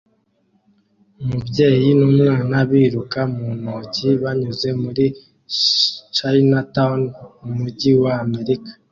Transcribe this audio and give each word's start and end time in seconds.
Umubyeyi 1.21 1.89
n'umwana 1.99 2.57
biruka 2.69 3.19
mu 3.33 3.47
ntoki 3.59 4.07
banyuze 4.21 4.69
muri 4.83 5.05
Chinatown 6.15 7.01
mu 7.43 7.51
mujyi 7.59 7.91
wa 8.03 8.13
Amerika 8.25 8.71